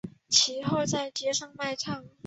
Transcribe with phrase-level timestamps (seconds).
[0.29, 2.03] 其后在街上卖唱。